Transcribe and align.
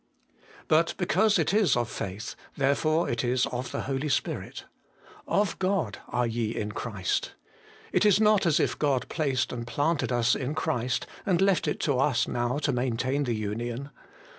But 0.67 0.95
because 0.97 1.37
it 1.37 1.53
is 1.53 1.77
of 1.77 1.87
faith, 1.87 2.33
therefore 2.57 3.07
it 3.07 3.23
is 3.23 3.45
of 3.45 3.69
the 3.71 3.81
Holy 3.81 4.09
Spirit. 4.09 4.65
Of 5.27 5.59
God 5.59 5.99
are 6.07 6.25
ye 6.25 6.55
in 6.55 6.71
Christ. 6.71 7.33
It 7.91 8.03
is 8.03 8.19
not 8.19 8.47
as 8.47 8.59
if 8.59 8.79
God 8.79 9.07
placed 9.09 9.53
and 9.53 9.67
planted 9.67 10.11
us 10.11 10.33
in 10.33 10.55
Christ, 10.55 11.05
and 11.23 11.39
left 11.39 11.67
it 11.67 11.79
to 11.81 11.99
us 11.99 12.27
now 12.27 12.57
to 12.57 12.71
maintain 12.71 13.25
the 13.25 13.35
union. 13.35 13.91